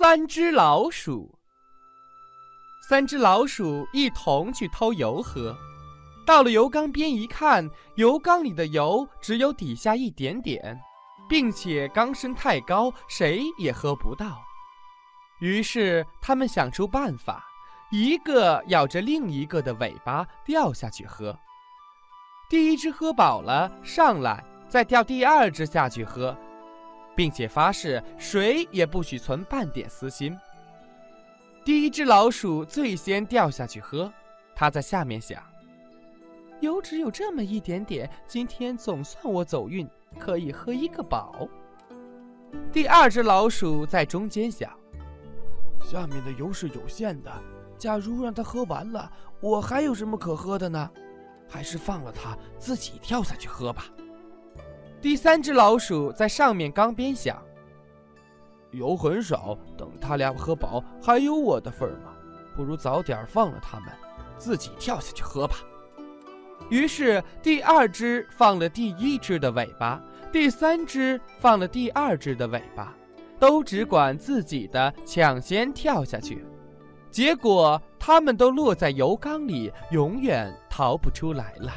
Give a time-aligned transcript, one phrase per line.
[0.00, 1.30] 三只老鼠，
[2.88, 5.54] 三只老鼠一同去偷油喝。
[6.24, 10.80] 到了油缸边一看，油缸里的油只有底下一点点，
[11.28, 14.42] 并且缸身太高，谁也喝不到。
[15.38, 17.44] 于是他们想出办法，
[17.90, 21.38] 一个咬着另一个的尾巴掉下去喝。
[22.48, 26.34] 第一只喝饱了，上来再掉第二只下去喝。
[27.14, 30.38] 并且发誓，谁也不许存半点私心。
[31.64, 34.12] 第一只老鼠最先掉下去喝，
[34.54, 35.42] 它在下面想：
[36.60, 39.88] 油只有这么一点点，今天总算我走运，
[40.18, 41.46] 可以喝一个饱。
[42.72, 44.70] 第二只老鼠在中间想：
[45.84, 47.30] 下面的油是有限的，
[47.76, 50.90] 假如让它喝完了，我还有什么可喝的呢？
[51.48, 53.86] 还是放了它自己跳下去喝吧。
[55.00, 57.42] 第三只老鼠在上面缸边想：
[58.70, 62.12] 油很少，等他俩喝饱，还有我的份儿吗？
[62.54, 63.88] 不如早点放了他们，
[64.36, 65.56] 自己跳下去喝吧。
[66.68, 69.98] 于是，第二只放了第一只的尾巴，
[70.30, 72.94] 第三只放了第二只的尾巴，
[73.38, 76.44] 都只管自己的抢先跳下去。
[77.10, 81.72] 结果，他们都落在油缸里，永远逃不出来了。